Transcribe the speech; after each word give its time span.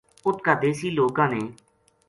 اُت 0.25 0.37
کا 0.45 0.53
دیسی 0.61 0.87
لوکاں 0.97 1.27
نے 1.33 1.41